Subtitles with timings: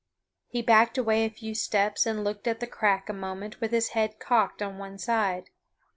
[0.47, 3.89] He backed away a few steps and looked at the crack a moment with his
[3.89, 5.51] head cocked on one side.